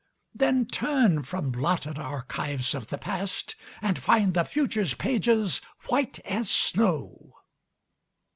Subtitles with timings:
[0.33, 6.49] Then turn from blotted archives of the past, And find the future's pages white as
[6.49, 7.33] snow.